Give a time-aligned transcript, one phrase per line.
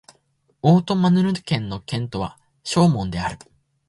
[0.63, 3.37] オート＝マルヌ県の県都はショーモンである